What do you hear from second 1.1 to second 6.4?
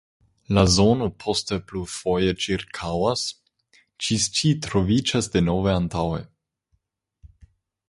poste plurfoje ĉirkaŭas, ĝis ĝi troviĝas denove antaŭe.